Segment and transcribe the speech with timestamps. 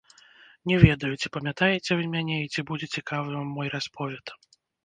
[0.71, 4.27] Не ведаю, ці памятаеце вы мяне і ці будзе цікавы вам мой расповед.